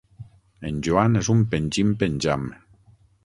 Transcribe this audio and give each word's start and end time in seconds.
En 0.69 0.79
Joan 0.87 1.19
és 1.21 1.29
un 1.35 1.45
pengim-penjam. 1.53 2.49